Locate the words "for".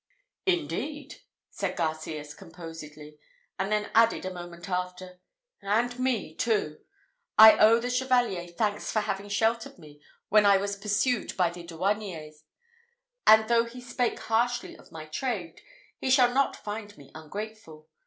8.91-9.01